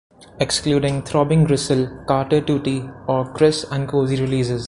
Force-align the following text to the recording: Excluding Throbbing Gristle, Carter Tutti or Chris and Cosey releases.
Excluding 0.39 1.03
Throbbing 1.03 1.43
Gristle, 1.43 1.87
Carter 2.07 2.41
Tutti 2.41 2.89
or 3.07 3.31
Chris 3.35 3.65
and 3.65 3.87
Cosey 3.87 4.19
releases. 4.19 4.59